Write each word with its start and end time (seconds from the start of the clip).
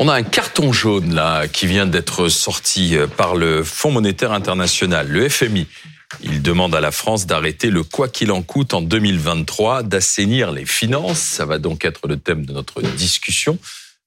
On 0.00 0.06
a 0.06 0.14
un 0.14 0.22
carton 0.22 0.72
jaune 0.72 1.12
là 1.12 1.48
qui 1.48 1.66
vient 1.66 1.84
d'être 1.84 2.28
sorti 2.28 2.96
euh, 2.96 3.08
par 3.08 3.34
le 3.34 3.64
Fonds 3.64 3.90
monétaire 3.90 4.30
international, 4.30 5.08
le 5.08 5.28
FMI. 5.28 5.66
Il 6.22 6.40
demande 6.40 6.72
à 6.76 6.80
la 6.80 6.92
France 6.92 7.26
d'arrêter 7.26 7.68
le 7.70 7.82
quoi 7.82 8.08
qu'il 8.08 8.30
en 8.30 8.42
coûte 8.42 8.74
en 8.74 8.80
2023, 8.80 9.82
d'assainir 9.82 10.52
les 10.52 10.66
finances. 10.66 11.18
Ça 11.18 11.46
va 11.46 11.58
donc 11.58 11.84
être 11.84 12.06
le 12.06 12.16
thème 12.16 12.46
de 12.46 12.52
notre 12.52 12.80
discussion 12.80 13.58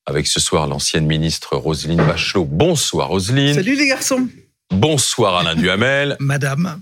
avec 0.05 0.27
ce 0.27 0.39
soir 0.39 0.65
l'ancienne 0.65 1.05
ministre 1.05 1.57
Roselyne 1.57 2.01
Bachelot. 2.03 2.45
Bonsoir 2.45 3.09
Roselyne. 3.09 3.55
Salut 3.55 3.75
les 3.75 3.87
garçons. 3.87 4.29
Bonsoir 4.71 5.35
Alain 5.35 5.55
Duhamel. 5.55 6.15
Madame. 6.19 6.79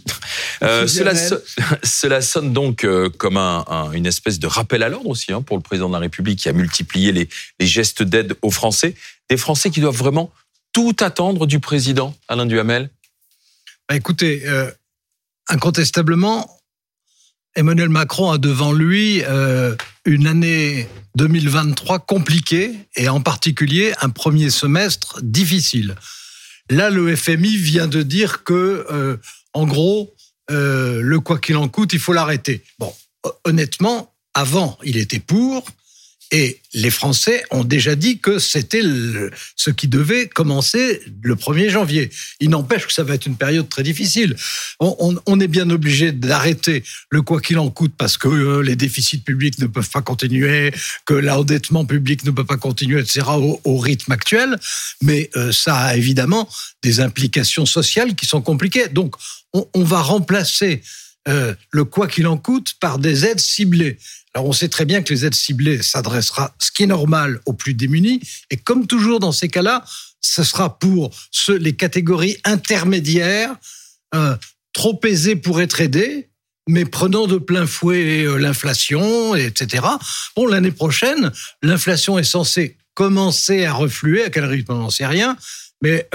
Euh, 0.61 0.87
cela, 0.87 1.13
cela, 1.83 2.21
sonne 2.21 2.53
donc 2.53 2.83
euh, 2.83 3.09
comme 3.09 3.37
un, 3.37 3.91
une 3.93 4.05
espèce 4.05 4.39
de 4.39 4.47
rappel 4.47 4.83
à 4.83 4.89
l'ordre 4.89 5.09
aussi 5.09 5.31
hein, 5.31 5.41
pour 5.41 5.57
le 5.57 5.63
président 5.63 5.87
de 5.87 5.93
la 5.93 5.99
République 5.99 6.39
qui 6.39 6.49
a 6.49 6.53
multiplié 6.53 7.11
les, 7.11 7.29
les 7.59 7.67
gestes 7.67 8.03
d'aide 8.03 8.35
aux 8.41 8.51
Français. 8.51 8.95
Des 9.29 9.37
Français 9.37 9.69
qui 9.69 9.81
doivent 9.81 9.97
vraiment 9.97 10.31
tout 10.73 10.95
attendre 10.99 11.45
du 11.45 11.59
président, 11.59 12.15
Alain 12.27 12.45
Duhamel? 12.45 12.89
Bah, 13.87 13.95
Écoutez, 13.95 14.43
euh, 14.45 14.69
incontestablement, 15.47 16.59
Emmanuel 17.55 17.89
Macron 17.89 18.31
a 18.31 18.37
devant 18.37 18.71
lui 18.71 19.23
une 20.05 20.27
année 20.27 20.87
2023 21.15 21.99
compliquée 21.99 22.71
et 22.95 23.09
en 23.09 23.21
particulier 23.21 23.93
un 24.01 24.09
premier 24.09 24.49
semestre 24.49 25.19
difficile. 25.21 25.95
Là, 26.69 26.89
le 26.89 27.15
FMI 27.15 27.57
vient 27.57 27.87
de 27.87 28.03
dire 28.03 28.43
que, 28.43 28.85
euh, 28.91 29.17
en 29.53 29.65
gros, 29.65 30.13
euh, 30.51 31.01
le 31.01 31.19
quoi 31.19 31.37
qu'il 31.37 31.57
en 31.57 31.67
coûte, 31.67 31.93
il 31.93 31.99
faut 31.99 32.13
l'arrêter. 32.13 32.63
Bon, 32.79 32.93
honnêtement, 33.43 34.13
avant, 34.33 34.77
il 34.83 34.97
était 34.97 35.19
pour. 35.19 35.65
Et 36.31 36.59
les 36.75 36.91
Français 36.91 37.43
ont 37.49 37.63
déjà 37.63 37.95
dit 37.95 38.19
que 38.19 38.37
c'était 38.37 38.83
ce 39.55 39.69
qui 39.71 39.87
devait 39.87 40.27
commencer 40.27 41.01
le 41.23 41.35
1er 41.35 41.69
janvier. 41.69 42.11
Il 42.39 42.51
n'empêche 42.51 42.85
que 42.85 42.93
ça 42.93 43.03
va 43.03 43.15
être 43.15 43.25
une 43.25 43.35
période 43.35 43.67
très 43.67 43.81
difficile. 43.81 44.35
On, 44.79 45.39
est 45.39 45.47
bien 45.47 45.69
obligé 45.69 46.11
d'arrêter 46.11 46.83
le 47.09 47.23
quoi 47.23 47.41
qu'il 47.41 47.57
en 47.57 47.69
coûte 47.71 47.93
parce 47.97 48.17
que 48.17 48.27
euh, 48.27 48.61
les 48.61 48.75
déficits 48.75 49.19
publics 49.19 49.57
ne 49.59 49.67
peuvent 49.67 49.89
pas 49.89 50.01
continuer, 50.01 50.71
que 51.05 51.13
l'endettement 51.13 51.85
public 51.85 52.23
ne 52.25 52.31
peut 52.31 52.45
pas 52.45 52.57
continuer, 52.57 52.99
etc., 52.99 53.21
au, 53.63 53.77
rythme 53.77 54.11
actuel. 54.11 54.59
Mais 55.01 55.29
euh, 55.35 55.51
ça 55.51 55.77
a 55.77 55.95
évidemment 55.95 56.47
des 56.83 56.99
implications 56.99 57.65
sociales 57.65 58.15
qui 58.15 58.25
sont 58.25 58.41
compliquées. 58.41 58.89
Donc, 58.89 59.15
on, 59.53 59.83
va 59.83 60.01
remplacer 60.01 60.81
euh, 61.27 61.53
le 61.71 61.83
quoi 61.83 62.07
qu'il 62.07 62.27
en 62.27 62.37
coûte 62.37 62.75
par 62.79 62.97
des 62.97 63.25
aides 63.25 63.39
ciblées. 63.39 63.97
Alors 64.33 64.47
on 64.47 64.53
sait 64.53 64.69
très 64.69 64.85
bien 64.85 65.01
que 65.01 65.13
les 65.13 65.25
aides 65.25 65.35
ciblées 65.35 65.81
s'adressera, 65.81 66.55
ce 66.59 66.71
qui 66.71 66.83
est 66.83 66.87
normal, 66.87 67.41
aux 67.45 67.53
plus 67.53 67.73
démunis. 67.73 68.21
Et 68.49 68.57
comme 68.57 68.87
toujours 68.87 69.19
dans 69.19 69.31
ces 69.31 69.49
cas-là, 69.49 69.83
ce 70.21 70.43
sera 70.43 70.79
pour 70.79 71.11
les 71.49 71.75
catégories 71.75 72.37
intermédiaires, 72.45 73.55
euh, 74.15 74.35
trop 74.73 74.99
aisées 75.03 75.35
pour 75.35 75.61
être 75.61 75.81
aidées, 75.81 76.29
mais 76.67 76.85
prenant 76.85 77.27
de 77.27 77.37
plein 77.37 77.67
fouet 77.67 78.23
euh, 78.23 78.37
l'inflation, 78.37 79.35
etc. 79.35 79.85
Bon, 80.35 80.47
l'année 80.47 80.71
prochaine, 80.71 81.31
l'inflation 81.61 82.17
est 82.17 82.23
censée 82.23 82.77
commencer 82.93 83.65
à 83.65 83.73
refluer. 83.73 84.23
À 84.23 84.29
quel 84.29 84.45
rythme, 84.45 84.73
on 84.73 84.77
n'en 84.77 84.89
sait 84.89 85.05
rien. 85.05 85.37
Mais 85.81 86.07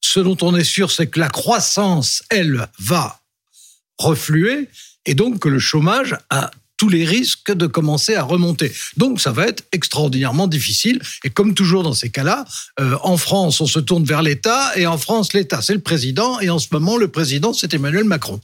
ce 0.00 0.20
dont 0.20 0.36
on 0.42 0.54
est 0.54 0.64
sûr, 0.64 0.90
c'est 0.90 1.08
que 1.08 1.18
la 1.18 1.28
croissance, 1.28 2.22
elle, 2.30 2.68
va 2.78 3.19
refluer 4.02 4.68
et 5.06 5.14
donc 5.14 5.38
que 5.38 5.48
le 5.48 5.58
chômage 5.58 6.16
a 6.30 6.50
tous 6.76 6.88
les 6.88 7.04
risques 7.04 7.52
de 7.52 7.66
commencer 7.66 8.14
à 8.14 8.22
remonter. 8.22 8.72
Donc 8.96 9.20
ça 9.20 9.32
va 9.32 9.46
être 9.46 9.64
extraordinairement 9.70 10.46
difficile. 10.46 10.98
Et 11.24 11.30
comme 11.30 11.52
toujours 11.52 11.82
dans 11.82 11.92
ces 11.92 12.08
cas-là, 12.08 12.46
euh, 12.80 12.96
en 13.02 13.18
France, 13.18 13.60
on 13.60 13.66
se 13.66 13.80
tourne 13.80 14.04
vers 14.04 14.22
l'État, 14.22 14.72
et 14.76 14.86
en 14.86 14.96
France, 14.96 15.34
l'État, 15.34 15.60
c'est 15.60 15.74
le 15.74 15.80
président, 15.80 16.40
et 16.40 16.48
en 16.48 16.58
ce 16.58 16.68
moment, 16.72 16.96
le 16.96 17.08
président, 17.08 17.52
c'est 17.52 17.74
Emmanuel 17.74 18.04
Macron. 18.04 18.40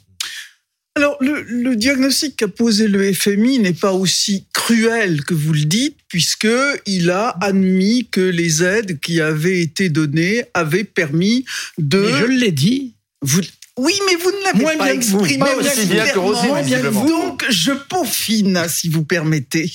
Alors, 0.97 1.17
le, 1.21 1.77
diagnostic 1.77 2.37
qu'a 2.37 2.49
posé 2.49 2.89
le 2.89 3.13
FMI 3.13 3.59
n'est 3.59 3.73
pas 3.73 3.93
aussi 3.93 4.45
cruel 4.53 5.25
que 5.25 5.35
vous 5.35 5.55
le 5.55 5.65
dites, 5.65 5.97
puisqu'il 6.09 7.11
a 7.11 7.37
admis 7.41 8.07
que 8.11 8.21
les 8.21 8.63
aides 8.63 8.99
qui 9.01 9.21
avaient 9.21 9.61
été 9.61 9.89
données 9.89 10.45
avaient 10.53 10.85
permis 10.85 11.47
de... 11.79 12.01
Mais 12.01 12.19
je 12.19 12.25
l'ai 12.25 12.53
dit. 12.53 12.95
Vous, 13.23 13.41
oui, 13.79 13.93
mais 14.07 14.15
vous 14.17 14.31
ne 14.31 14.43
l'avez 14.45 14.79
pas 14.79 14.93
exprimé 14.95 15.39
pas 15.39 15.57
aussi 15.57 15.87
bien 15.87 16.07
que 16.09 16.19
Rosine, 16.19 17.07
Donc, 17.07 17.45
je 17.51 17.73
peaufine, 17.73 18.65
si 18.69 18.89
vous 18.89 19.05
permettez. 19.05 19.71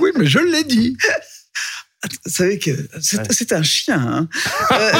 oui, 0.00 0.10
mais 0.16 0.26
je 0.26 0.38
l'ai 0.38 0.64
dit. 0.64 0.96
Vous 2.04 2.30
savez 2.30 2.60
que 2.60 2.70
c'est 3.00 3.52
un 3.52 3.64
chien. 3.64 4.00
Hein. 4.00 4.28
Euh, 4.70 4.92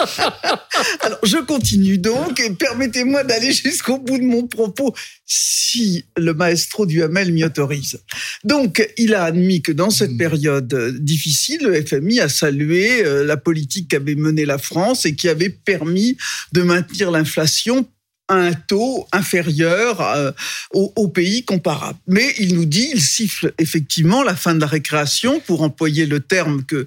alors, 1.00 1.18
je 1.24 1.38
continue 1.38 1.98
donc 1.98 2.38
et 2.38 2.50
permettez-moi 2.50 3.24
d'aller 3.24 3.52
jusqu'au 3.52 3.98
bout 3.98 4.18
de 4.18 4.24
mon 4.24 4.46
propos 4.46 4.94
si 5.26 6.04
le 6.16 6.34
maestro 6.34 6.86
du 6.86 7.02
Hamel 7.02 7.32
m'y 7.32 7.42
autorise. 7.42 7.98
Donc, 8.44 8.88
il 8.96 9.14
a 9.14 9.24
admis 9.24 9.60
que 9.60 9.72
dans 9.72 9.90
cette 9.90 10.12
hmm. 10.12 10.18
période 10.18 10.96
difficile, 11.00 11.62
le 11.64 11.84
FMI 11.84 12.20
a 12.20 12.28
salué 12.28 13.04
euh, 13.04 13.24
la 13.24 13.36
politique 13.36 13.88
qu'avait 13.88 14.14
menée 14.14 14.44
la 14.44 14.58
France 14.58 15.04
et 15.04 15.16
qui 15.16 15.28
avait 15.28 15.50
permis 15.50 16.16
de 16.52 16.62
maintenir 16.62 17.10
l'inflation 17.10 17.88
un 18.28 18.52
taux 18.52 19.06
inférieur 19.12 20.00
euh, 20.00 20.32
aux, 20.72 21.08
pays 21.08 21.44
comparables. 21.44 21.98
Mais 22.06 22.34
il 22.38 22.54
nous 22.54 22.64
dit, 22.64 22.88
il 22.94 23.02
siffle 23.02 23.52
effectivement 23.58 24.22
la 24.22 24.34
fin 24.34 24.54
de 24.54 24.60
la 24.60 24.66
récréation, 24.66 25.40
pour 25.40 25.62
employer 25.62 26.06
le 26.06 26.20
terme 26.20 26.64
que, 26.64 26.86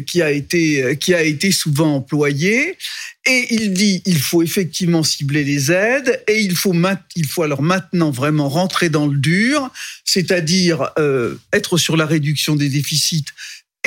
qui, 0.00 0.22
a 0.22 0.30
été, 0.30 0.96
qui 0.98 1.14
a 1.14 1.22
été 1.22 1.52
souvent 1.52 1.96
employé. 1.96 2.76
Et 3.24 3.54
il 3.54 3.72
dit, 3.72 4.02
il 4.06 4.18
faut 4.18 4.42
effectivement 4.42 5.04
cibler 5.04 5.44
les 5.44 5.70
aides 5.70 6.22
et 6.26 6.40
il 6.40 6.56
faut, 6.56 6.74
il 7.14 7.26
faut 7.26 7.42
alors 7.42 7.62
maintenant 7.62 8.10
vraiment 8.10 8.48
rentrer 8.48 8.88
dans 8.88 9.06
le 9.06 9.16
dur, 9.16 9.70
c'est-à-dire 10.04 10.90
euh, 10.98 11.36
être 11.52 11.78
sur 11.78 11.96
la 11.96 12.06
réduction 12.06 12.56
des 12.56 12.68
déficits 12.68 13.26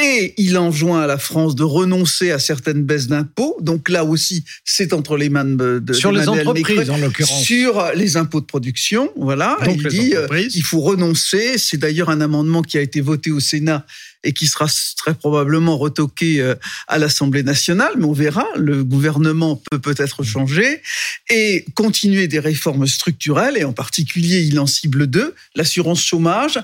et 0.02 0.34
il 0.38 0.58
enjoint 0.58 1.04
à 1.04 1.08
la 1.08 1.18
France 1.18 1.56
de 1.56 1.64
renoncer 1.64 2.32
à 2.32 2.40
certaines 2.40 2.84
baisses 2.84 3.08
d'impôts. 3.08 3.58
Donc 3.62 3.88
là 3.88 4.04
aussi, 4.04 4.44
c'est 4.66 4.92
entre 4.92 5.16
les 5.16 5.30
mains 5.30 5.46
de, 5.46 5.82
sur 5.94 6.12
les 6.12 6.28
entreprises 6.28 6.90
en 6.90 6.98
l'occurrence, 6.98 7.44
sur 7.44 7.92
les 7.96 8.18
impôts 8.18 8.42
de 8.42 8.46
production. 8.46 9.10
Voilà, 9.16 9.58
il 9.68 9.88
dit 9.88 10.16
euh, 10.16 10.28
il 10.54 10.64
faut 10.64 10.82
renoncer. 10.82 11.58
C'est 11.58 11.78
d'ailleurs 11.78 12.10
un 12.10 12.20
amendement 12.20 12.62
qui 12.62 12.78
a 12.78 12.82
été 12.82 13.00
voté 13.00 13.32
au 13.32 13.40
Sénat 13.40 13.86
et 14.26 14.34
qui 14.34 14.48
sera 14.48 14.68
très 14.98 15.14
probablement 15.14 15.78
retoqué 15.78 16.42
euh, 16.42 16.56
à 16.88 16.98
l'Assemblée 16.98 17.44
nationale, 17.44 17.94
mais 17.98 18.06
on 18.06 18.14
verra. 18.14 18.46
Le 18.58 18.84
gouvernement 18.84 19.62
peut 19.72 19.80
peut-être 19.80 20.24
changer 20.24 20.82
et 21.30 21.64
continuer 21.74 22.28
des 22.28 22.40
réformes 22.40 22.88
structurelles 22.88 23.56
et 23.58 23.64
en 23.64 23.74
particulier, 23.74 24.42
il 24.42 24.60
en 24.60 24.68
cible 24.68 25.08
deux 25.08 25.36
l'assurance 25.56 26.04
chômage 26.04 26.60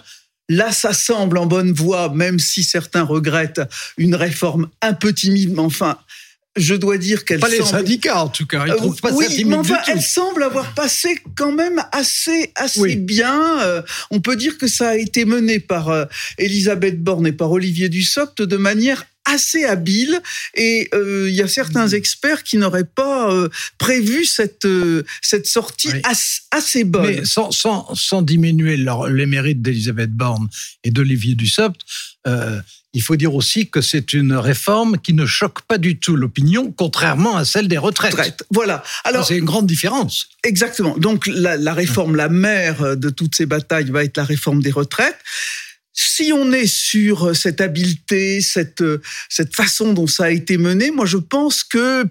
Là, 0.51 0.73
ça 0.73 0.91
semble 0.91 1.37
en 1.37 1.45
bonne 1.45 1.71
voie, 1.71 2.09
même 2.13 2.37
si 2.37 2.65
certains 2.65 3.03
regrettent 3.03 3.61
une 3.97 4.15
réforme 4.15 4.67
un 4.81 4.91
peu 4.91 5.13
timide, 5.13 5.53
mais 5.53 5.61
enfin, 5.61 5.97
je 6.57 6.75
dois 6.75 6.97
dire 6.97 7.23
qu'elle 7.23 7.39
pas 7.39 7.47
les 7.47 7.63
syndicats 7.63 8.23
en 8.23 8.27
tout 8.27 8.45
cas 8.45 8.65
ils 8.67 8.75
trouvent 8.75 8.99
pas 8.99 9.13
oui, 9.13 9.45
mais 9.45 9.55
enfin, 9.55 9.77
elle 9.87 10.01
semble 10.01 10.43
avoir 10.43 10.73
passé 10.73 11.17
quand 11.37 11.53
même 11.53 11.81
assez 11.93 12.51
assez 12.55 12.97
bien 12.97 13.61
euh, 13.61 13.81
on 14.09 14.19
peut 14.19 14.35
dire 14.35 14.57
que 14.57 14.67
ça 14.67 14.89
a 14.89 14.95
été 14.95 15.23
mené 15.23 15.61
par 15.61 15.87
euh, 15.87 16.03
Elisabeth 16.37 17.01
Borne 17.01 17.27
et 17.27 17.31
par 17.31 17.51
Olivier 17.51 17.87
Dussopt 17.87 18.41
de 18.41 18.57
manière 18.57 19.05
assez 19.25 19.65
habile 19.65 20.21
et 20.55 20.89
euh, 20.93 21.29
il 21.29 21.35
y 21.35 21.41
a 21.41 21.47
certains 21.47 21.87
mm. 21.87 21.93
experts 21.93 22.43
qui 22.43 22.57
n'auraient 22.57 22.83
pas 22.83 23.31
euh, 23.31 23.49
prévu 23.77 24.25
cette 24.25 24.65
euh, 24.65 25.03
cette 25.21 25.47
sortie 25.47 25.91
assez 26.51 26.83
bonne. 26.83 27.05
Mais 27.05 27.25
sans, 27.25 27.51
sans, 27.51 27.93
sans 27.95 28.21
diminuer 28.21 28.77
les 28.77 29.25
mérites 29.25 29.61
d'Elisabeth 29.61 30.11
Borne 30.11 30.47
et 30.83 30.91
d'Olivier 30.91 31.35
Dussopt, 31.35 31.79
il 32.93 33.01
faut 33.01 33.15
dire 33.15 33.33
aussi 33.33 33.69
que 33.69 33.79
c'est 33.79 34.13
une 34.13 34.33
réforme 34.33 34.97
qui 34.97 35.13
ne 35.13 35.25
choque 35.25 35.61
pas 35.61 35.77
du 35.77 35.97
tout 35.97 36.17
l'opinion, 36.17 36.71
contrairement 36.71 37.37
à 37.37 37.45
celle 37.45 37.67
des 37.69 37.77
retraites. 37.77 38.43
Voilà. 38.51 38.83
Alors 39.05 39.25
c'est 39.25 39.37
une 39.37 39.45
grande 39.45 39.67
différence. 39.67 40.27
Exactement. 40.43 40.97
Donc 40.97 41.27
la, 41.27 41.55
la 41.55 41.73
réforme, 41.73 42.15
la 42.15 42.27
mère 42.27 42.97
de 42.97 43.09
toutes 43.09 43.35
ces 43.35 43.45
batailles 43.45 43.89
va 43.89 44.03
être 44.03 44.17
la 44.17 44.25
réforme 44.25 44.61
des 44.61 44.71
retraites 44.71 45.17
si 46.07 46.31
on 46.33 46.51
est 46.51 46.67
sur 46.67 47.29
euh, 47.29 47.33
cette 47.33 47.61
habileté, 47.61 48.41
cette, 48.41 48.81
euh, 48.81 49.01
cette 49.29 49.55
façon 49.55 49.93
dont 49.93 50.07
ça 50.07 50.25
a 50.25 50.29
été 50.29 50.57
mené, 50.57 50.91
moi 50.91 51.05
je 51.05 51.17
pense 51.17 51.63
que 51.63 52.05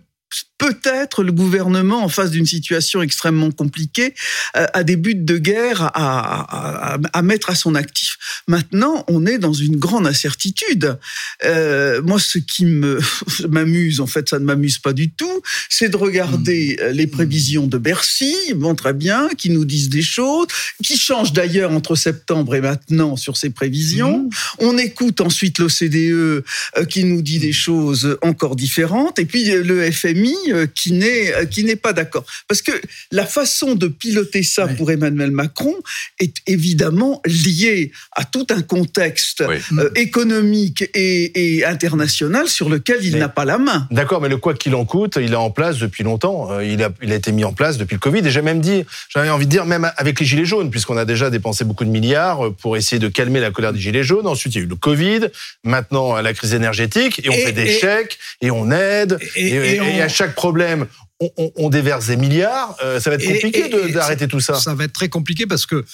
peut-être 0.61 1.25
le 1.25 1.33
gouvernement, 1.33 2.05
en 2.05 2.09
face 2.11 2.31
d'une 2.31 2.45
situation 2.45 3.01
extrêmement 3.01 3.51
compliquée, 3.51 4.15
euh, 4.57 4.67
a 4.75 4.85
des 4.85 4.97
buts 4.97 5.15
de 5.15 5.39
guerre 5.39 5.83
à, 5.83 6.95
à, 6.95 6.99
à, 7.15 7.23
mettre 7.23 7.49
à 7.49 7.55
son 7.55 7.75
actif. 7.75 8.19
Maintenant, 8.47 9.05
on 9.09 9.25
est 9.25 9.39
dans 9.39 9.55
une 9.55 9.77
grande 9.77 10.07
incertitude. 10.07 10.99
Euh, 11.45 12.03
moi, 12.03 12.21
ce 12.21 12.37
qui 12.37 12.67
me 12.67 13.01
m'amuse, 13.49 14.01
en 14.01 14.07
fait, 14.07 14.29
ça 14.29 14.39
ne 14.39 14.45
m'amuse 14.45 14.77
pas 14.77 14.93
du 14.93 15.11
tout, 15.11 15.43
c'est 15.71 15.89
de 15.89 15.97
regarder 15.97 16.79
mmh. 16.79 16.87
les 16.93 17.07
prévisions 17.07 17.67
de 17.67 17.79
Bercy, 17.79 18.37
bon 18.55 18.75
très 18.75 18.93
bien, 18.93 19.31
qui 19.39 19.49
nous 19.49 19.65
disent 19.65 19.89
des 19.89 20.03
choses, 20.03 20.49
qui 20.85 20.99
changent 20.99 21.33
d'ailleurs 21.33 21.73
entre 21.73 21.95
septembre 21.95 22.55
et 22.55 22.61
maintenant 22.61 23.17
sur 23.17 23.39
ces 23.39 23.49
prévisions. 23.49 24.19
Mmh. 24.19 24.31
On 24.59 24.77
écoute 24.77 25.23
ensuite 25.23 25.59
l'OCDE 25.59 25.95
euh, 25.95 26.43
qui 26.91 27.05
nous 27.05 27.23
dit 27.23 27.39
des 27.39 27.55
choses 27.55 28.19
encore 28.21 28.57
différentes, 28.57 29.19
et 29.19 29.25
puis 29.25 29.45
le 29.45 29.91
FMI 29.91 30.37
euh, 30.51 30.67
qui 30.67 30.93
n'est 30.93 31.35
euh, 31.35 31.45
qui 31.45 31.65
n'est 31.65 31.77
pas 31.77 31.93
d'accord. 31.93 32.25
Parce 32.49 32.63
que 32.63 32.73
la 33.11 33.27
façon 33.27 33.75
de 33.75 33.89
piloter 33.89 34.43
ça 34.43 34.67
oui. 34.67 34.75
pour 34.77 34.91
Emmanuel 34.91 35.31
Macron 35.31 35.75
est 36.19 36.37
évidemment 36.47 37.21
liée 37.25 37.93
à 38.13 38.25
tout 38.25 38.47
un 38.51 38.63
contexte 38.63 39.43
oui. 39.49 39.57
euh, 39.79 39.91
économique 39.95 40.89
et, 40.95 41.59
et, 41.59 41.65
international 41.65 42.49
sur 42.49 42.69
lequel 42.69 43.05
il 43.05 43.17
n'a 43.19 43.29
pas 43.29 43.45
la 43.45 43.59
main. 43.59 43.87
D'accord, 43.91 44.21
mais 44.21 44.29
le 44.29 44.37
quoi 44.37 44.55
qu'il 44.55 44.75
en 44.75 44.85
coûte, 44.85 45.19
il 45.21 45.33
est 45.33 45.37
en 45.37 45.51
place 45.51 45.79
depuis 45.79 46.05
longtemps. 46.05 46.61
Il 46.61 46.83
a, 46.83 46.91
il 47.03 47.13
a 47.13 47.15
été 47.15 47.33
mis 47.33 47.45
en 47.45 47.53
place 47.53 47.77
depuis 47.79 47.95
le 47.95 48.01
Covid. 48.01 48.27
Et 48.27 48.31
j'ai 48.31 48.43
même 48.43 48.61
dit, 48.61 48.85
j'avais 49.09 49.31
envie 49.31 49.47
de 49.47 49.51
dire, 49.51 49.67
même 49.67 49.91
avec 49.97 50.21
les 50.21 50.27
Gilets 50.27 50.45
jaunes, 50.45 50.71
puisqu'on 50.71 50.97
a 50.97 51.05
déjà 51.05 51.31
dépensé 51.31 51.65
beaucoup 51.65 51.85
de 51.85 51.91
milliards 51.91 52.53
pour 52.61 52.77
essayer 52.77 52.99
de 52.99 53.09
calmer 53.09 53.41
la 53.41 53.51
colère 53.51 53.73
des 53.73 53.81
Gilets 53.81 54.05
jaunes. 54.05 54.27
Ensuite, 54.27 54.55
il 54.55 54.59
y 54.59 54.61
a 54.61 54.65
eu 54.65 54.69
le 54.69 54.77
Covid. 54.77 55.29
Maintenant, 55.65 56.21
la 56.21 56.33
crise 56.33 56.55
énergétique. 56.55 57.21
Et 57.25 57.29
on 57.29 57.33
et, 57.33 57.45
fait 57.45 57.53
des 57.53 57.67
et, 57.67 57.79
chèques. 57.79 58.19
Et 58.41 58.51
on 58.51 58.71
aide. 58.71 59.19
Et, 59.37 59.81
on... 59.81 60.01
à 60.01 60.09
chaque 60.09 60.35
problème, 60.41 60.87
on, 61.21 61.31
on, 61.37 61.53
on, 61.57 61.69
déverse 61.69 62.07
des 62.07 62.17
milliards. 62.17 62.75
Euh, 62.83 62.99
ça 62.99 63.11
va 63.11 63.17
être 63.17 63.27
compliqué 63.27 63.93
d'arrêter 63.93 64.27
tout 64.27 64.41
ça. 64.41 64.55
Ça 64.55 64.75
va 64.75 64.85
être 64.85 64.95
très 64.95 65.11
compliqué 65.11 65.47
parce 65.47 65.67
que 65.67 65.85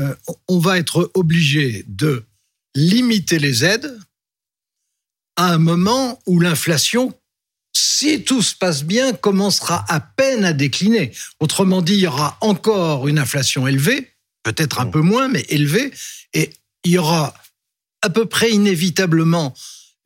euh, 0.00 0.14
on 0.48 0.58
va 0.58 0.78
être 0.78 1.12
obligé 1.14 1.84
de 1.86 2.24
limiter 2.74 3.38
les 3.38 3.64
aides 3.64 3.96
à 5.36 5.52
un 5.52 5.58
moment 5.58 6.18
où 6.26 6.40
l'inflation, 6.40 7.14
si 7.72 8.24
tout 8.24 8.42
se 8.42 8.56
passe 8.56 8.82
bien, 8.82 9.12
commencera 9.12 9.84
à 9.88 10.00
peine 10.00 10.44
à 10.44 10.52
décliner. 10.52 11.12
Autrement 11.38 11.80
dit, 11.80 11.94
il 11.94 12.00
y 12.00 12.06
aura 12.08 12.36
encore 12.40 13.06
une 13.06 13.20
inflation 13.20 13.68
élevée, 13.68 14.10
peut-être 14.42 14.80
un 14.80 14.86
peu 14.86 15.00
moins, 15.00 15.28
mais 15.28 15.44
élevée, 15.48 15.92
et 16.34 16.50
il 16.82 16.90
y 16.90 16.98
aura 16.98 17.34
à 18.02 18.10
peu 18.10 18.26
près 18.26 18.50
inévitablement 18.50 19.54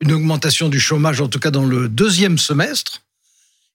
une 0.01 0.11
augmentation 0.11 0.69
du 0.69 0.79
chômage, 0.79 1.19
en 1.19 1.29
tout 1.29 1.39
cas 1.39 1.49
dans 1.49 1.65
le 1.65 1.89
deuxième 1.89 2.37
semestre. 2.37 3.06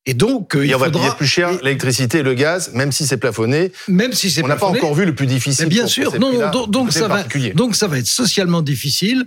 Et 0.04 0.14
donc, 0.14 0.56
euh, 0.56 0.64
il 0.64 0.72
et 0.72 0.74
on 0.74 0.78
faudra... 0.78 0.90
va 0.90 1.04
payer 1.06 1.16
plus 1.16 1.26
cher 1.26 1.52
l'électricité 1.62 2.18
et 2.18 2.22
le 2.22 2.34
gaz, 2.34 2.72
même 2.74 2.90
si 2.90 3.06
c'est 3.06 3.18
plafonné. 3.18 3.72
Même 3.86 4.12
si 4.12 4.30
c'est 4.30 4.42
On 4.42 4.48
n'a 4.48 4.56
pas 4.56 4.66
encore 4.66 4.94
vu 4.94 5.04
le 5.04 5.14
plus 5.14 5.26
difficile. 5.26 5.66
Mais 5.66 5.70
bien 5.70 5.86
sûr, 5.86 6.18
non, 6.18 6.32
non, 6.32 6.50
donc, 6.50 6.70
donc 6.70 6.92
ça 6.92 7.06
va, 7.06 7.24
donc 7.54 7.76
ça 7.76 7.86
va 7.86 7.98
être 7.98 8.06
socialement 8.06 8.62
difficile. 8.62 9.24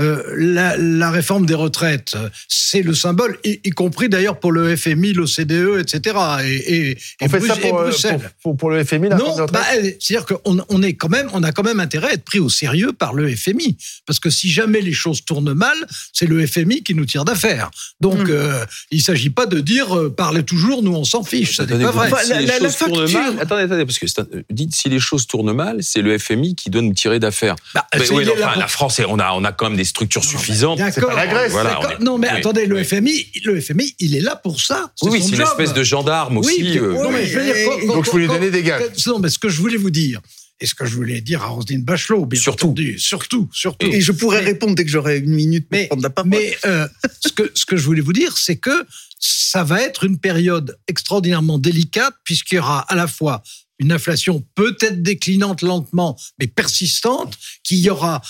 Euh, 0.00 0.22
la, 0.36 0.76
la, 0.76 1.10
réforme 1.10 1.44
des 1.44 1.54
retraites, 1.54 2.16
c'est 2.46 2.82
le 2.82 2.94
symbole, 2.94 3.36
y, 3.44 3.60
y 3.64 3.70
compris 3.70 4.08
d'ailleurs 4.08 4.38
pour 4.38 4.52
le 4.52 4.76
FMI, 4.76 5.12
l'OCDE, 5.12 5.80
etc. 5.80 6.16
Et, 6.44 6.54
et, 6.54 6.90
et, 6.90 6.96
on 7.22 7.28
fait 7.28 7.40
ça 7.40 7.56
pour, 7.56 7.80
euh, 7.80 7.90
pour, 7.90 8.20
pour, 8.42 8.56
pour, 8.56 8.70
le 8.70 8.84
FMI, 8.84 9.08
la 9.08 9.16
non, 9.16 9.34
bah, 9.52 9.60
c'est-à-dire 9.98 10.24
qu'on 10.24 10.58
on 10.68 10.82
est 10.84 10.92
quand 10.92 11.08
même, 11.08 11.28
on 11.32 11.42
a 11.42 11.50
quand 11.50 11.64
même 11.64 11.80
intérêt 11.80 12.10
à 12.10 12.12
être 12.12 12.24
pris 12.24 12.38
au 12.38 12.48
sérieux 12.48 12.92
par 12.92 13.12
le 13.12 13.34
FMI, 13.34 13.76
parce 14.06 14.20
que 14.20 14.30
si 14.30 14.50
jamais 14.50 14.80
les 14.82 14.92
choses 14.92 15.24
tournent 15.24 15.52
mal, 15.52 15.76
c'est 16.12 16.26
le 16.26 16.46
FMI 16.46 16.84
qui 16.84 16.94
nous 16.94 17.04
tire 17.04 17.24
d'affaire. 17.24 17.68
Donc, 18.00 18.28
mmh. 18.28 18.30
euh, 18.30 18.64
il 18.92 19.02
s'agit 19.02 19.30
pas 19.30 19.46
de 19.46 19.58
dire 19.58 19.96
euh, 19.96 20.14
parlez 20.14 20.44
toujours, 20.44 20.82
nous 20.82 20.94
on 20.94 21.04
s'en 21.04 21.24
fiche. 21.24 21.56
Ça 21.56 21.66
n'est 21.66 21.84
pas 21.84 21.90
vrai. 21.90 22.10
Si 22.22 22.30
la, 22.30 22.40
les 22.40 22.46
la, 22.46 22.58
choses 22.58 22.80
la 22.80 22.86
tournent 22.86 23.12
mal, 23.12 23.38
attendez, 23.40 23.62
attendez, 23.62 23.84
parce 23.84 23.98
que 23.98 24.06
dites 24.50 24.76
si 24.76 24.88
les 24.88 25.00
choses 25.00 25.26
tournent 25.26 25.54
mal, 25.54 25.82
c'est 25.82 26.02
le 26.02 26.16
FMI 26.18 26.54
qui 26.54 26.70
doit 26.70 26.82
nous 26.82 26.94
tirer 26.94 27.18
d'affaire. 27.18 27.56
Bah, 27.74 27.84
oui, 28.12 28.28
enfin, 28.30 28.52
pour... 28.52 28.60
la 28.60 28.68
France, 28.68 29.00
on 29.08 29.18
a, 29.18 29.32
on 29.32 29.42
a 29.42 29.50
quand 29.50 29.68
même 29.68 29.76
des 29.76 29.87
structures 29.88 30.24
suffisantes. 30.24 30.80
C'est 30.92 31.00
pas 31.00 31.14
la 31.14 31.26
Grèce. 31.26 31.52
Voilà, 31.52 31.80
est... 31.98 32.02
Non, 32.02 32.18
mais 32.18 32.28
oui, 32.30 32.38
attendez, 32.38 32.66
le 32.66 32.82
FMI, 32.82 33.26
le 33.44 33.60
FMI, 33.60 33.94
il 33.98 34.14
est 34.14 34.20
là 34.20 34.36
pour 34.36 34.60
ça. 34.60 34.92
Oui, 35.02 35.22
c'est 35.22 35.34
une 35.34 35.42
espèce 35.42 35.74
de 35.74 35.82
gendarme 35.82 36.38
aussi. 36.38 36.62
Oui, 36.62 36.78
euh, 36.78 36.94
non, 36.94 37.10
mais 37.10 37.26
je 37.26 37.38
veux 37.38 37.44
dire, 37.44 37.56
quand, 37.64 37.94
donc, 37.94 38.06
il 38.06 38.10
faut 38.10 38.18
lui 38.18 38.26
donner 38.26 38.50
des 38.50 38.62
gars. 38.62 38.78
Non, 39.06 39.18
mais 39.18 39.28
ce 39.28 39.38
que 39.38 39.48
je 39.48 39.60
voulais 39.60 39.76
vous 39.76 39.90
dire, 39.90 40.20
et 40.60 40.66
ce 40.66 40.74
que 40.74 40.86
je 40.86 40.94
voulais 40.94 41.20
dire 41.20 41.42
à 41.42 41.46
Roselyne 41.46 41.82
Bachelot, 41.82 42.26
bien 42.26 42.40
surtout. 42.40 42.66
entendu, 42.66 42.98
surtout, 42.98 43.48
surtout. 43.52 43.86
Et 43.86 44.00
je 44.00 44.12
pourrais 44.12 44.40
mais, 44.40 44.46
répondre 44.46 44.74
dès 44.74 44.84
que 44.84 44.90
j'aurai 44.90 45.18
une 45.18 45.34
minute 45.34 45.68
pour 45.68 45.78
mais, 45.78 45.86
prendre 45.86 46.02
la 46.02 46.10
parole. 46.10 46.30
Mais 46.30 46.56
euh, 46.66 46.88
ce, 47.24 47.32
que, 47.32 47.50
ce 47.54 47.64
que 47.64 47.76
je 47.76 47.84
voulais 47.84 48.00
vous 48.00 48.12
dire, 48.12 48.36
c'est 48.36 48.56
que 48.56 48.84
ça 49.20 49.64
va 49.64 49.82
être 49.82 50.04
une 50.04 50.18
période 50.18 50.76
extraordinairement 50.88 51.58
délicate, 51.58 52.14
puisqu'il 52.24 52.56
y 52.56 52.58
aura 52.58 52.80
à 52.80 52.94
la 52.94 53.06
fois 53.06 53.42
une 53.78 53.92
inflation 53.92 54.44
peut-être 54.54 55.02
déclinante 55.02 55.62
lentement, 55.62 56.18
mais 56.38 56.48
persistante, 56.48 57.38
qu'il 57.62 57.78
y 57.78 57.90
aura 57.90 58.20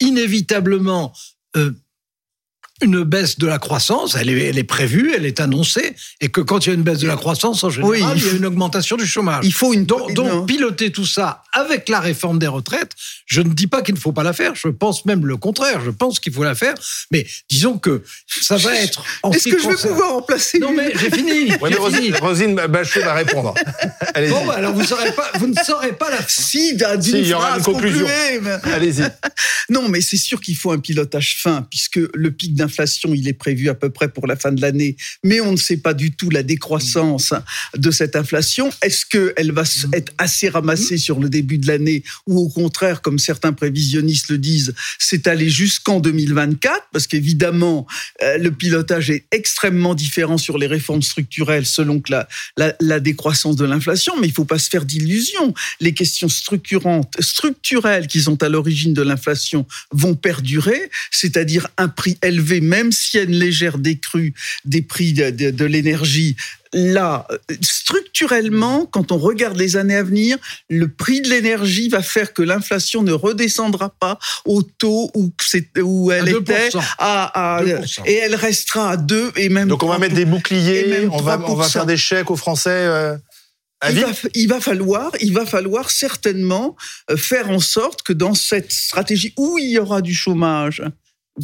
inévitablement 0.00 1.12
euh, 1.56 1.72
une 2.82 3.02
baisse 3.02 3.38
de 3.38 3.46
la 3.46 3.58
croissance, 3.58 4.14
elle 4.14 4.28
est, 4.28 4.46
elle 4.46 4.58
est, 4.58 4.64
prévue, 4.64 5.12
elle 5.14 5.26
est 5.26 5.40
annoncée, 5.40 5.94
et 6.20 6.28
que 6.28 6.40
quand 6.40 6.64
il 6.64 6.68
y 6.68 6.72
a 6.72 6.74
une 6.74 6.82
baisse 6.82 6.98
de 6.98 7.06
la 7.06 7.16
croissance, 7.16 7.64
en 7.64 7.70
général, 7.70 7.90
oui, 7.90 7.98
il, 7.98 8.20
faut, 8.20 8.26
il, 8.28 8.32
y 8.32 8.34
a 8.34 8.38
une 8.38 8.46
augmentation 8.46 8.96
du 8.96 9.06
chômage. 9.06 9.44
Il 9.44 9.52
faut 9.52 9.72
une 9.72 9.84
donc, 9.84 10.12
donc 10.14 10.46
piloter 10.46 10.92
tout 10.92 11.06
ça 11.06 11.42
avec 11.52 11.88
la 11.88 12.00
réforme 12.00 12.38
des 12.38 12.46
retraites. 12.46 12.92
Je 13.26 13.40
ne 13.40 13.52
dis 13.52 13.66
pas 13.66 13.82
qu'il 13.82 13.94
ne 13.94 14.00
faut 14.00 14.12
pas 14.12 14.22
la 14.22 14.32
faire. 14.32 14.54
Je 14.54 14.68
pense 14.68 15.04
même 15.04 15.26
le 15.26 15.36
contraire. 15.36 15.80
Je 15.84 15.90
pense 15.90 16.20
qu'il 16.20 16.32
faut 16.32 16.44
la 16.44 16.54
faire. 16.54 16.74
Mais 17.10 17.26
disons 17.50 17.78
que 17.78 18.02
ça 18.26 18.56
va 18.56 18.74
être. 18.76 19.02
Est-ce 19.32 19.48
que 19.48 19.60
je 19.60 19.68
vais 19.68 19.88
pouvoir 19.88 20.14
en 20.14 20.22
placer 20.22 20.58
Non, 20.58 20.72
mais 20.72 20.92
j'ai 20.94 21.10
fini. 21.10 21.52
Ouais, 21.60 21.74
Rosine, 21.74 22.14
Rosine 22.16 22.54
Bachelot 22.54 23.04
va 23.04 23.14
répondre. 23.14 23.54
bon, 24.28 24.46
bah, 24.46 24.54
alors 24.56 24.74
vous, 24.74 24.84
saurez 24.84 25.12
pas, 25.12 25.30
vous 25.38 25.46
ne 25.46 25.54
saurez 25.64 25.92
pas 25.92 26.10
la. 26.10 26.18
Si, 26.28 26.76
d'une 26.76 27.02
si, 27.02 27.10
il 27.12 27.26
y 27.26 27.34
aura 27.34 27.58
une 27.58 27.64
conclusion. 27.64 28.06
Allez-y. 28.64 29.04
Non, 29.70 29.86
mais 29.88 30.00
c'est 30.00 30.16
sûr 30.16 30.40
qu'il 30.40 30.56
faut 30.56 30.70
un 30.70 30.78
pilotage 30.78 31.36
fin, 31.42 31.66
puisque 31.68 32.00
le 32.14 32.30
pic 32.30 32.54
d'un 32.54 32.67
d'inflation, 32.68 33.14
il 33.14 33.26
est 33.28 33.32
prévu 33.32 33.68
à 33.68 33.74
peu 33.74 33.90
près 33.90 34.08
pour 34.08 34.26
la 34.26 34.36
fin 34.36 34.52
de 34.52 34.60
l'année, 34.60 34.96
mais 35.24 35.40
on 35.40 35.52
ne 35.52 35.56
sait 35.56 35.78
pas 35.78 35.94
du 35.94 36.12
tout 36.12 36.30
la 36.30 36.42
décroissance 36.42 37.32
de 37.76 37.90
cette 37.90 38.14
inflation. 38.16 38.70
Est-ce 38.82 39.06
qu'elle 39.06 39.52
va 39.52 39.64
être 39.92 40.12
assez 40.18 40.48
ramassée 40.48 40.98
sur 40.98 41.18
le 41.18 41.28
début 41.28 41.58
de 41.58 41.66
l'année 41.66 42.02
ou 42.26 42.38
au 42.38 42.48
contraire, 42.48 43.00
comme 43.00 43.18
certains 43.18 43.52
prévisionnistes 43.52 44.28
le 44.28 44.38
disent, 44.38 44.74
c'est 44.98 45.26
aller 45.26 45.48
jusqu'en 45.48 46.00
2024 46.00 46.88
Parce 46.92 47.06
qu'évidemment, 47.06 47.86
euh, 48.22 48.38
le 48.38 48.50
pilotage 48.50 49.10
est 49.10 49.24
extrêmement 49.30 49.94
différent 49.94 50.38
sur 50.38 50.58
les 50.58 50.66
réformes 50.66 51.02
structurelles 51.02 51.66
selon 51.66 52.00
que 52.00 52.12
la, 52.12 52.28
la, 52.56 52.74
la 52.80 53.00
décroissance 53.00 53.56
de 53.56 53.64
l'inflation, 53.64 54.14
mais 54.20 54.26
il 54.26 54.30
ne 54.30 54.34
faut 54.34 54.44
pas 54.44 54.58
se 54.58 54.68
faire 54.68 54.84
d'illusions. 54.84 55.54
Les 55.80 55.94
questions 55.94 56.28
structurantes, 56.28 57.14
structurelles 57.20 58.06
qui 58.06 58.20
sont 58.20 58.42
à 58.42 58.48
l'origine 58.48 58.94
de 58.94 59.02
l'inflation 59.02 59.66
vont 59.92 60.14
perdurer, 60.14 60.90
c'est-à-dire 61.10 61.68
un 61.78 61.88
prix 61.88 62.18
élevé 62.22 62.57
même 62.60 62.92
s'il 62.92 63.18
y 63.18 63.22
a 63.22 63.26
une 63.26 63.38
légère 63.38 63.78
décrue 63.78 64.34
des 64.64 64.82
prix 64.82 65.12
de, 65.12 65.30
de, 65.30 65.50
de 65.50 65.64
l'énergie, 65.64 66.36
là, 66.72 67.26
structurellement, 67.60 68.86
quand 68.86 69.12
on 69.12 69.18
regarde 69.18 69.56
les 69.56 69.76
années 69.76 69.96
à 69.96 70.02
venir, 70.02 70.38
le 70.68 70.88
prix 70.88 71.20
de 71.20 71.28
l'énergie 71.28 71.88
va 71.88 72.02
faire 72.02 72.32
que 72.32 72.42
l'inflation 72.42 73.02
ne 73.02 73.12
redescendra 73.12 73.90
pas 73.90 74.18
au 74.44 74.62
taux 74.62 75.10
où, 75.14 75.32
où 75.82 76.12
elle 76.12 76.28
était 76.28 76.70
à, 76.98 77.58
à 77.58 77.64
et 78.06 78.14
elle 78.14 78.34
restera 78.34 78.90
à 78.90 78.96
2 78.96 79.32
et 79.36 79.48
même 79.48 79.68
Donc 79.68 79.82
on 79.82 79.88
va 79.88 79.98
mettre 79.98 80.14
des 80.14 80.24
boucliers, 80.24 81.08
on 81.10 81.22
va, 81.22 81.40
on 81.46 81.54
va 81.54 81.68
faire 81.68 81.86
des 81.86 81.96
chèques 81.96 82.30
aux 82.30 82.36
Français 82.36 82.70
euh... 82.70 83.16
Il 83.88 84.00
va, 84.00 84.08
il 84.34 84.48
va, 84.48 84.60
falloir, 84.60 85.12
il 85.20 85.32
va 85.32 85.46
falloir 85.46 85.90
certainement 85.90 86.76
euh, 87.12 87.16
faire 87.16 87.48
en 87.48 87.60
sorte 87.60 88.02
que 88.02 88.12
dans 88.12 88.34
cette 88.34 88.72
stratégie 88.72 89.32
où 89.36 89.56
il 89.56 89.70
y 89.70 89.78
aura 89.78 90.02
du 90.02 90.14
chômage, 90.14 90.82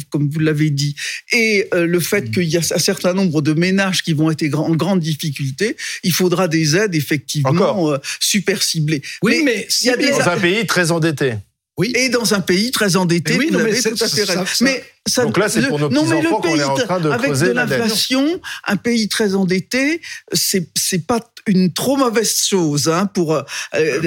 comme 0.09 0.29
vous 0.29 0.39
l'avez 0.39 0.69
dit, 0.69 0.95
et 1.31 1.67
euh, 1.73 1.85
le 1.85 1.99
fait 1.99 2.31
qu'il 2.31 2.43
y 2.43 2.57
a 2.57 2.59
un 2.59 2.79
certain 2.79 3.13
nombre 3.13 3.41
de 3.41 3.53
ménages 3.53 4.03
qui 4.03 4.13
vont 4.13 4.31
être 4.31 4.59
en 4.59 4.75
grande 4.75 4.99
difficulté, 4.99 5.75
il 6.03 6.11
faudra 6.11 6.47
des 6.47 6.75
aides 6.75 6.95
effectivement 6.95 7.91
euh, 7.91 7.97
super 8.19 8.63
ciblées. 8.63 9.01
Oui, 9.21 9.41
mais, 9.43 9.43
mais 9.43 9.67
il 9.81 9.87
y 9.87 9.89
a 9.89 9.97
des 9.97 10.09
dans 10.09 10.29
un 10.29 10.37
pays 10.37 10.65
très 10.65 10.91
endetté. 10.91 11.35
Oui. 11.77 11.91
Et 11.95 12.07
dans 12.07 12.33
un 12.33 12.39
pays 12.39 12.71
très 12.71 12.95
endetté, 12.95 13.33
mais 13.33 13.39
oui, 13.39 13.47
vous 13.47 13.57
non, 13.57 13.65
avez 13.65 13.81
tout 13.81 14.01
à 14.01 14.07
fait 14.07 14.23
raison. 14.23 14.45
Mais 14.61 14.81
ça, 15.05 15.25
Donc 15.25 15.37
là, 15.37 15.49
c'est 15.49 15.67
pour 15.67 15.77
nos 15.77 15.89
petits-enfants 15.89 16.39
qu'on 16.39 16.55
est 16.55 16.63
en 16.63 16.75
train 16.75 16.99
de 17.01 17.09
avec 17.09 17.25
creuser 17.25 17.47
de 17.47 17.51
l'inflation, 17.51 18.39
un 18.65 18.77
pays 18.77 19.09
très 19.09 19.35
endetté, 19.35 20.01
c'est 20.31 20.69
c'est 20.75 21.05
pas 21.05 21.19
une 21.47 21.73
trop 21.73 21.97
mauvaise 21.97 22.45
chose 22.47 22.87
hein, 22.87 23.05
pour, 23.07 23.35
euh, 23.35 23.43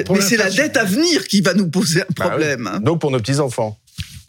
pour 0.05 0.15
mais 0.15 0.21
c'est 0.21 0.35
la 0.35 0.49
dette 0.49 0.75
à 0.77 0.83
venir 0.83 1.25
qui 1.27 1.41
va 1.41 1.53
nous 1.53 1.69
poser 1.69 2.01
un 2.01 2.13
problème. 2.13 2.63
Bah 2.63 2.71
oui. 2.77 2.83
Donc 2.83 2.99
pour 2.99 3.11
nos 3.11 3.19
petits-enfants. 3.19 3.78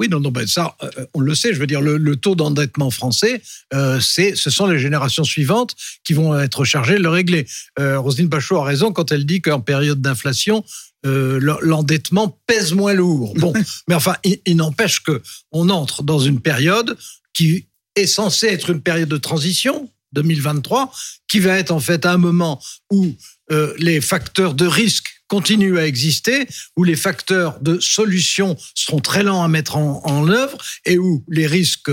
Oui, 0.00 0.09
non, 0.09 0.19
non, 0.19 0.30
ben 0.30 0.47
ça, 0.47 0.76
euh, 0.83 1.04
on 1.12 1.21
le 1.21 1.35
sait. 1.35 1.52
Je 1.52 1.61
veux 1.61 1.66
dire, 1.66 1.83
le, 1.83 1.99
le 1.99 2.16
taux 2.16 2.35
d'endettement 2.35 2.90
français, 2.90 3.42
euh, 3.75 4.00
c'est, 4.00 4.35
ce 4.35 4.49
sont 4.49 4.66
les 4.66 4.78
générations 4.78 5.25
suivantes 5.25 5.76
qui 6.04 6.14
vont 6.14 6.38
être 6.40 6.64
chargées 6.64 6.95
de 6.95 7.02
le 7.02 7.11
régler. 7.11 7.47
Euh, 7.78 7.99
Roselyne 7.99 8.28
Bachot 8.28 8.57
a 8.57 8.64
raison 8.64 8.92
quand 8.92 9.12
elle 9.12 9.26
dit 9.26 9.42
qu'en 9.42 9.61
période 9.61 10.00
d'inflation, 10.00 10.64
euh, 11.04 11.38
l'endettement 11.61 12.40
pèse 12.47 12.73
moins 12.73 12.95
lourd. 12.95 13.35
Bon, 13.37 13.52
mais 13.88 13.95
enfin, 13.95 14.16
il, 14.25 14.38
il 14.47 14.57
n'empêche 14.57 15.02
que 15.02 15.21
on 15.52 15.69
entre 15.69 16.02
dans 16.02 16.19
une 16.19 16.40
période 16.40 16.97
qui 17.35 17.66
est 17.95 18.07
censée 18.07 18.47
être 18.47 18.71
une 18.71 18.80
période 18.80 19.11
de 19.11 19.19
transition, 19.19 19.90
2023, 20.12 20.90
qui 21.28 21.40
va 21.40 21.59
être 21.59 21.73
en 21.73 21.80
fait 21.80 22.07
un 22.07 22.16
moment 22.16 22.59
où 22.90 23.14
euh, 23.50 23.75
les 23.78 24.00
facteurs 24.00 24.54
de 24.54 24.66
risque 24.66 25.23
continuent 25.28 25.78
à 25.78 25.87
exister, 25.87 26.49
où 26.76 26.85
les 26.85 26.97
facteurs 26.97 27.61
de 27.61 27.78
solution 27.78 28.57
seront 28.75 29.00
très 29.00 29.23
lents 29.23 29.45
à 29.45 29.49
mettre 29.49 29.76
en, 29.76 30.28
œuvre 30.28 30.59
et 30.85 30.99
où 30.99 31.25
les 31.28 31.47
risques 31.47 31.92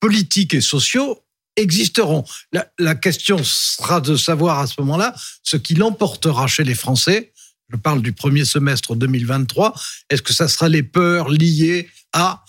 politiques 0.00 0.54
et 0.54 0.60
sociaux 0.60 1.24
existeront. 1.56 2.24
La, 2.52 2.66
la 2.78 2.94
question 2.94 3.38
sera 3.44 4.00
de 4.00 4.16
savoir 4.16 4.58
à 4.58 4.66
ce 4.66 4.74
moment-là 4.80 5.14
ce 5.42 5.56
qui 5.56 5.74
l'emportera 5.74 6.46
chez 6.48 6.64
les 6.64 6.74
Français. 6.74 7.32
Je 7.70 7.76
parle 7.76 8.02
du 8.02 8.12
premier 8.12 8.44
semestre 8.44 8.96
2023. 8.96 9.74
Est-ce 10.10 10.22
que 10.22 10.32
ça 10.32 10.48
sera 10.48 10.68
les 10.68 10.82
peurs 10.82 11.28
liées 11.28 11.88
à 12.12 12.44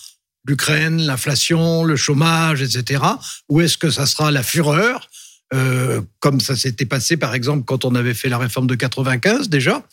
l'Ukraine, 0.45 1.01
l'inflation, 1.01 1.83
le 1.83 1.95
chômage, 1.95 2.61
etc. 2.61 3.03
Ou 3.49 3.61
est-ce 3.61 3.77
que 3.77 3.89
ça 3.89 4.05
sera 4.05 4.31
la 4.31 4.43
fureur, 4.43 5.09
euh, 5.53 6.01
comme 6.19 6.39
ça 6.39 6.55
s'était 6.55 6.85
passé 6.85 7.17
par 7.17 7.35
exemple 7.35 7.63
quand 7.65 7.85
on 7.85 7.95
avait 7.95 8.13
fait 8.13 8.29
la 8.29 8.37
réforme 8.37 8.67
de 8.67 8.75
95 8.75 9.49
déjà 9.49 9.83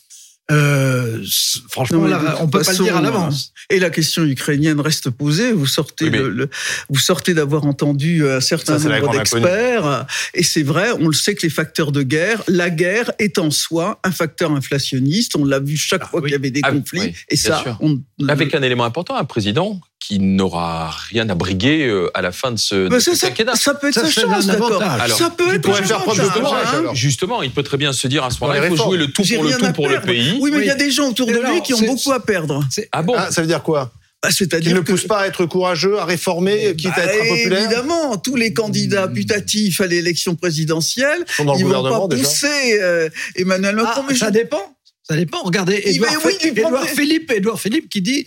euh, 0.51 1.23
franchement, 1.69 1.99
Non, 2.01 2.07
là, 2.09 2.35
on 2.41 2.45
toute 2.49 2.53
peut 2.55 2.63
pas 2.65 2.73
le 2.73 2.79
dire 2.83 2.97
à 2.97 3.01
l'avance. 3.01 3.53
Et 3.71 3.79
la 3.79 3.89
question 3.89 4.25
ukrainienne 4.25 4.81
reste 4.81 5.09
posée. 5.11 5.53
Vous 5.53 5.67
sortez, 5.67 6.07
Oui, 6.07 6.11
mais- 6.11 6.19
le- 6.19 6.31
le- 6.31 6.51
vous 6.89 6.99
sortez 6.99 7.35
d'avoir 7.35 7.67
entendu 7.67 8.29
un 8.29 8.41
certain 8.41 8.77
Ça, 8.81 8.89
nombre 8.89 9.13
d'experts. 9.13 10.07
Et 10.35 10.43
c'est 10.43 10.65
vrai, 10.65 10.89
on 10.99 11.07
le 11.07 11.13
sait 11.13 11.37
que 11.37 11.43
les 11.43 11.51
facteurs 11.51 11.93
de 11.93 12.03
guerre, 12.03 12.43
la 12.49 12.69
guerre 12.71 13.13
est 13.21 13.39
en 13.39 13.53
soi 13.53 14.01
un 14.03 14.11
facteur 14.11 14.51
inflationniste. 14.51 15.37
On 15.37 15.45
l'a 15.45 15.61
vu 15.61 15.77
chaque 15.77 16.03
Ah, 16.05 16.09
fois 16.09 16.21
oui. 16.21 16.25
qu'il 16.31 16.33
y 16.33 16.41
avait 16.41 16.51
des 16.51 16.63
Ah, 16.65 16.73
conflits. 16.73 17.01
oui, 17.01 17.15
et 17.29 17.37
ça, 17.37 17.79
on, 17.81 18.01
Avec 18.27 18.53
un 18.53 18.63
élément 18.63 18.85
important, 18.85 19.15
un 19.15 19.25
président 19.25 19.81
qui 20.11 20.19
n'aura 20.19 20.91
rien 21.11 21.29
à 21.29 21.37
briguer 21.37 21.87
euh, 21.87 22.11
à 22.15 22.21
la 22.21 22.33
fin 22.33 22.51
de 22.51 22.59
ce, 22.59 22.75
de 22.75 22.89
Mais 22.89 22.99
ce 22.99 23.13
ça, 23.13 23.17
ça, 23.17 23.27
quinquennat. 23.29 23.55
ça 23.55 23.75
peut 23.75 23.87
être 23.91 23.95
Ça, 23.95 24.07
sa 24.07 24.11
chance, 24.11 24.49
un 24.49 24.53
d'accord. 24.55 24.83
Ça 25.17 25.31
peut 25.31 25.45
il 25.51 25.55
être 25.55 25.63
pourrait 25.63 25.83
un 25.83 25.85
faire 25.85 25.99
preuve 26.03 26.17
de 26.17 26.23
avantage, 26.23 26.43
courage, 26.43 26.67
hein. 26.89 26.95
Justement, 26.95 27.43
il 27.45 27.53
peut 27.53 27.63
très 27.63 27.77
bien 27.77 27.93
se 27.93 28.09
dire 28.09 28.25
à 28.25 28.31
ce 28.33 28.41
moment-là, 28.41 28.67
il 28.67 28.77
faut 28.77 28.83
jouer 28.85 28.99
le 28.99 29.07
tout 29.07 29.23
pour 29.23 29.45
le 29.45 29.53
tout 29.57 29.65
à 29.65 29.73
pour 29.73 29.89
le 29.89 30.01
pays. 30.01 30.37
Oui, 30.41 30.51
mais 30.51 30.57
Oui. 30.57 30.63
il 30.65 30.67
y 30.67 30.71
a 30.71 30.75
des 30.75 30.91
gens 30.91 31.11
autour 31.11 31.29
de 31.29 31.35
Mais 31.35 31.53
lui 31.53 31.63
qui 31.63 31.75
ont 31.75 31.81
beaucoup 31.81 32.11
à 32.11 32.19
perdre. 32.19 32.65
Ah 32.91 33.03
bon 33.03 33.15
Ah, 33.17 33.31
ça 33.31 33.41
veut 33.41 33.47
dire 33.47 33.63
quoi? 33.63 33.93
Bah, 34.21 34.31
Qu'il 34.31 34.37
C'est-à-dire 34.39 34.75
ne 34.75 34.81
que 34.81 34.91
pousse 34.91 35.07
pas 35.07 35.21
à 35.21 35.27
être 35.29 35.47
courageux, 35.47 35.99
à 36.01 36.05
réformer, 36.05 36.75
quitte 36.77 36.89
à 36.89 37.07
Bah, 37.07 37.15
être 37.15 37.23
impopulaire 37.23 37.61
Évidemment, 37.67 38.17
tous 38.19 38.35
les 38.35 38.53
candidats 38.53 39.07
putatifs 39.07 39.81
à 39.81 39.87
l'élection 39.87 40.35
présidentielle, 40.35 41.25
Ils 41.29 41.35
sont 41.37 41.45
dans 41.45 41.55
le 41.55 41.61
ils 41.61 41.65
vont 41.67 42.09
pas 42.09 42.17
déjà. 42.17 42.29
pousser 42.29 42.81
euh, 42.83 43.09
Emmanuel 43.37 43.77
Macron. 43.77 44.03
Ah, 44.03 44.07
mais 44.09 44.15
je- 44.17 44.19
ça 44.21 44.33
dépend. 44.33 44.77
Ça 45.09 45.15
dépend. 45.15 45.41
Regardez, 45.45 45.81
Il 45.87 45.95
Édouard, 45.97 46.13
va- 46.15 46.19
oui, 46.27 46.35
Édouard 46.43 46.85
Philippe, 46.89 47.31
Édouard 47.33 47.61
Philippe 47.61 47.89
qui 47.89 48.03
dit 48.03 48.27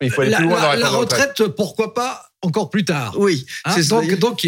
Il 0.00 0.10
faut 0.10 0.20
aller 0.22 0.30
la, 0.30 0.38
plus 0.38 0.46
loin 0.46 0.60
dans 0.60 0.72
la- 0.76 0.88
retraite, 0.90 1.42
pourquoi 1.56 1.94
pas 1.94 2.26
encore 2.42 2.68
plus 2.70 2.84
tard? 2.84 3.14
Oui, 3.18 3.46
Hein, 3.64 3.72
c'est 3.74 3.82
ça. 3.84 4.00
donc, 4.16 4.46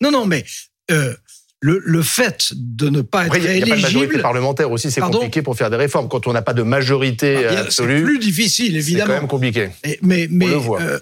non, 0.00 0.10
non, 0.10 0.26
mais 0.26 0.44
euh, 0.90 1.14
le, 1.60 1.80
le 1.84 2.02
fait 2.02 2.48
de 2.54 2.88
ne 2.88 3.02
pas 3.02 3.26
être 3.26 3.34
Après, 3.34 3.38
il 3.40 3.42
n'y 3.42 3.48
a, 3.48 3.52
il 3.54 3.58
y 3.60 3.62
a 3.62 3.66
pas 3.66 3.76
de 3.76 3.82
majorité 3.82 3.98
éligible, 4.06 4.22
parlementaire 4.22 4.70
aussi, 4.70 4.90
c'est 4.90 5.00
compliqué 5.02 5.42
pour 5.42 5.56
faire 5.56 5.70
des 5.70 5.76
réformes. 5.76 6.08
Quand 6.08 6.26
on 6.26 6.32
n'a 6.32 6.42
pas 6.42 6.54
de 6.54 6.62
majorité 6.62 7.34
bah, 7.34 7.40
bien, 7.42 7.50
c'est 7.50 7.58
absolue, 7.66 8.02
plus 8.02 8.18
difficile, 8.18 8.66
c'est 8.68 8.72
quand 8.72 8.78
évidemment. 8.88 9.14
même 9.14 9.28
compliqué. 9.28 9.68
Et- 9.84 9.98
mais 10.02 10.26
mais 10.30 10.46
le 10.46 10.54
voit. 10.54 10.80
euh, 10.80 10.98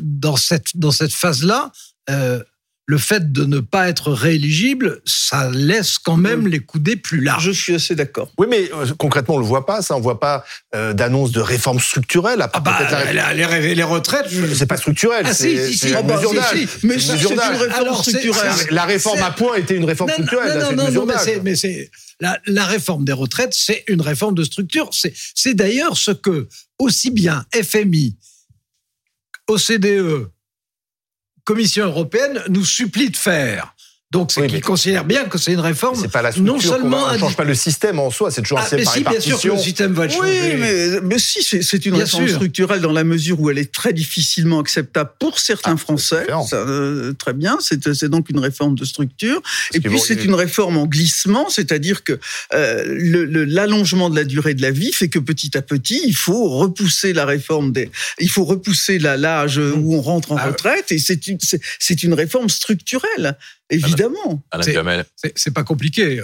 dans 0.00 0.36
cette, 0.36 0.76
dans 0.76 0.90
cette 0.92 1.12
phase-là, 1.14 1.72
euh, 2.10 2.42
le 2.86 2.98
fait 2.98 3.32
de 3.32 3.44
ne 3.44 3.60
pas 3.60 3.88
être 3.88 4.10
rééligible, 4.12 5.00
ça 5.04 5.48
laisse 5.50 5.98
quand 5.98 6.16
même 6.16 6.48
les 6.48 6.58
coudées 6.58 6.96
plus 6.96 7.20
larges. 7.20 7.44
Je 7.44 7.50
suis 7.52 7.74
assez 7.74 7.94
d'accord. 7.94 8.32
Oui, 8.38 8.48
mais 8.50 8.70
euh, 8.74 8.86
concrètement, 8.98 9.36
on 9.36 9.38
le 9.38 9.44
voit 9.44 9.64
pas. 9.66 9.82
Ça, 9.82 9.96
on 9.96 10.00
voit 10.00 10.18
pas 10.18 10.44
euh, 10.74 10.92
d'annonce 10.92 11.30
de 11.30 11.40
réforme 11.40 11.78
structurelle. 11.78 12.42
À 12.42 12.48
part 12.48 12.62
Ah 12.66 12.84
bah, 12.90 13.12
la 13.12 13.32
les, 13.34 13.82
retraites, 13.84 14.26
je- 14.28 14.52
C'est 14.54 14.66
pas 14.66 14.76
structurel. 14.76 15.24
Ah, 15.26 15.32
si, 15.32 15.56
c'est 15.56 15.68
si, 15.68 15.78
si. 15.78 15.94
Ah 15.94 16.02
bah, 16.02 16.16
mesure 16.16 16.30
si, 16.30 16.36
d'âge. 16.36 16.68
Mais 16.82 16.98
C'est 16.98 17.12
une 17.22 17.28
réforme 17.38 17.72
Alors, 17.74 18.00
structurelle. 18.04 18.52
La 18.70 18.84
réforme 18.84 19.22
à 19.22 19.30
point 19.30 19.54
était 19.54 19.76
une 19.76 19.84
réforme 19.84 20.10
Non, 20.10 20.16
non, 20.18 20.24
structurelle. 20.26 20.58
là, 20.58 20.72
non, 20.72 20.84
non, 20.90 21.06
non, 21.06 21.14
mais 21.44 21.54
c'est, 21.54 21.90
la, 22.20 22.38
la 22.46 22.66
réforme 22.66 23.04
des 23.04 23.12
retraites, 23.12 23.54
c'est 23.54 23.84
une 23.86 24.00
réforme 24.00 24.34
de 24.34 24.42
structure. 24.44 24.90
C'est, 24.92 25.14
c'est 25.34 25.54
d'ailleurs 25.54 25.96
ce 25.96 26.10
que 26.10 26.48
aussi 26.80 27.10
bien 27.10 27.44
FMI, 27.54 28.16
OCDE, 29.48 30.28
Commission 31.44 31.86
européenne 31.86 32.40
nous 32.48 32.64
supplie 32.64 33.10
de 33.10 33.16
faire. 33.16 33.74
Donc, 34.12 34.30
c'est 34.30 34.42
Oui, 34.42 34.46
qu'ils 34.48 34.60
considèrent 34.60 35.04
bien 35.06 35.24
que 35.24 35.38
c'est 35.38 35.52
une 35.52 35.60
réforme. 35.60 35.96
C'est 35.98 36.08
pas 36.12 36.20
la 36.22 36.30
structure. 36.32 36.54
non 36.54 36.60
seulement 36.60 36.98
on 37.04 37.08
indi- 37.08 37.18
change 37.20 37.34
pas 37.36 37.44
le 37.44 37.54
système 37.54 37.98
en 37.98 38.10
soi. 38.10 38.30
C'est 38.30 38.42
toujours 38.42 38.58
un 38.58 38.62
Ah, 38.62 38.64
système 38.64 38.78
mais 38.80 38.84
par 38.84 38.92
si, 38.94 39.00
bien 39.00 39.20
sûr 39.38 39.40
que 39.40 39.56
le 39.56 39.62
système 39.62 39.92
va 39.94 40.04
être 40.04 40.18
Oui, 40.20 40.28
mais, 40.58 41.00
mais 41.02 41.18
si, 41.18 41.42
c'est 41.42 41.86
une 41.86 41.92
Bien 41.94 42.04
réforme 42.04 42.26
sûr. 42.28 42.34
structurelle 42.36 42.80
dans 42.82 42.92
la 42.92 43.04
mesure 43.04 43.40
où 43.40 43.48
elle 43.50 43.56
est 43.58 43.72
très 43.72 43.92
difficilement 43.94 44.60
acceptable 44.60 45.10
pour 45.18 45.38
certains 45.40 45.72
Ah, 45.72 45.76
c'est 45.78 45.82
Français. 45.82 46.26
Ça, 46.48 46.56
euh, 46.56 47.14
très 47.14 47.32
bien, 47.32 47.56
c'est 47.60 48.04
donc 48.04 48.28
une 48.28 48.38
réforme 48.38 48.74
de 48.74 48.84
structure. 48.84 49.40
Et 49.72 49.80
puis 49.80 49.98
c'est 49.98 50.22
une 50.24 50.34
réforme 50.34 50.76
en 50.76 50.86
glissement, 50.86 51.48
c'est-à-dire 51.48 52.04
que 52.04 52.18
euh, 52.52 52.84
le- 52.86 53.24
le- 53.24 53.44
l'allongement 53.44 54.10
de 54.10 54.16
la 54.16 54.24
durée 54.24 54.52
de 54.52 54.60
la 54.62 54.70
vie 54.72 54.92
fait 54.92 55.08
que 55.08 55.18
petit 55.18 55.56
à 55.56 55.62
petit, 55.62 56.02
il 56.06 56.14
faut 56.14 56.50
repousser 56.50 57.14
la 57.14 57.24
réforme 57.24 57.72
des, 57.72 57.90
il 58.18 58.28
faut 58.28 58.44
repousser 58.44 58.98
l'âge 58.98 59.56
où 59.58 59.94
on 59.94 60.02
rentre 60.02 60.32
en 60.32 60.36
Ah, 60.36 60.48
retraite. 60.48 60.92
Et 60.92 60.98
c'est 60.98 61.26
une, 61.28 61.38
c'est- 61.40 61.60
c'est 61.78 62.02
une 62.02 62.12
réforme 62.12 62.50
structurelle, 62.50 63.38
évidemment. 63.70 64.42
C'est 65.34 65.52
pas 65.54 65.64
compliqué. 65.64 66.22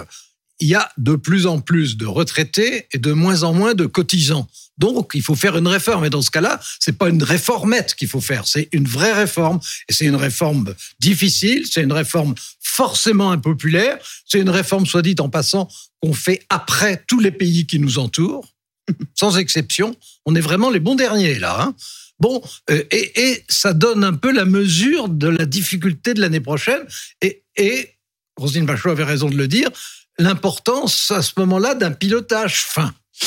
Il 0.61 0.68
y 0.68 0.75
a 0.75 0.90
de 0.99 1.14
plus 1.14 1.47
en 1.47 1.61
plus 1.61 1.97
de 1.97 2.07
retraités 2.07 2.87
et 2.92 2.99
de 2.99 3.12
moins 3.12 3.42
en 3.45 3.52
moins 3.52 3.75
de 3.75 3.87
cotisants. 3.87 4.49
Donc, 4.76 5.12
il 5.14 5.23
faut 5.23 5.35
faire 5.35 5.57
une 5.57 5.66
réforme. 5.68 6.04
Et 6.04 6.11
dans 6.11 6.23
ce 6.23 6.30
cas-là, 6.30 6.61
c'est 6.78 6.97
pas 6.97 7.09
une 7.09 7.23
réformette 7.23 7.95
qu'il 7.95 8.09
faut 8.09 8.21
faire, 8.21 8.47
c'est 8.47 8.68
une 8.73 8.87
vraie 8.87 9.12
réforme. 9.12 9.61
Et 9.88 9.92
c'est 9.92 10.07
une 10.07 10.16
réforme 10.16 10.73
difficile, 11.00 11.66
c'est 11.68 11.83
une 11.83 11.92
réforme 11.92 12.35
forcément 12.61 13.30
impopulaire, 13.33 13.99
c'est 14.26 14.40
une 14.40 14.50
réforme, 14.50 14.87
soit 14.87 15.02
dit 15.02 15.16
en 15.18 15.28
passant, 15.28 15.68
qu'on 16.00 16.12
fait 16.12 16.45
après 16.49 17.02
tous 17.09 17.18
les 17.18 17.33
pays 17.33 17.66
qui 17.66 17.78
nous 17.80 17.99
entourent, 17.99 18.54
sans 19.14 19.37
exception. 19.38 19.97
On 20.26 20.35
est 20.37 20.40
vraiment 20.40 20.71
les 20.71 20.80
bons 20.80 20.95
derniers, 20.95 21.38
là. 21.38 21.61
hein. 21.61 21.75
Bon, 22.20 22.42
euh, 22.70 22.82
et, 22.90 23.44
ça 23.48 23.72
donne 23.72 24.02
un 24.04 24.14
peu 24.14 24.32
la 24.32 24.44
mesure 24.44 25.08
de 25.08 25.28
la 25.28 25.46
difficulté 25.46 26.14
de 26.14 26.20
l'année 26.20 26.40
prochaine. 26.40 26.82
Et, 27.22 27.94
Roselyne 28.37 28.66
Bachelot 28.66 28.92
avait 28.92 29.04
raison 29.04 29.28
de 29.28 29.37
le 29.37 29.48
dire, 29.48 29.70
l'importance 30.18 31.10
à 31.10 31.22
ce 31.22 31.32
moment-là 31.38 31.75
d'un 31.75 31.92
pilotage 31.92 32.64
fin. 32.64 32.94